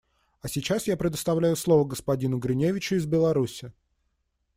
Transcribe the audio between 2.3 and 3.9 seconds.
Гриневичу из Беларуси.